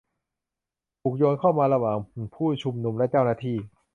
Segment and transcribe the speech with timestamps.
[1.01, 1.97] ถูกโยนเข้ามาระหว่าง
[2.35, 3.57] ผู้ชุมนุมและเจ้าหน้าที่